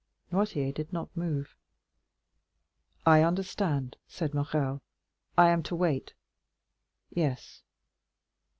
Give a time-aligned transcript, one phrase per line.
[0.31, 1.55] Noirtier did not move.
[3.05, 4.81] "I understand," said Morrel;
[5.37, 6.15] "I am to wait."
[7.11, 7.61] "Yes."